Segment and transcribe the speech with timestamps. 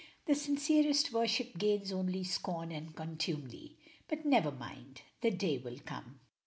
[0.25, 3.77] "The sincerest worship gains only scorn and contumely.
[4.07, 5.03] But never mind!
[5.21, 6.21] the day will come!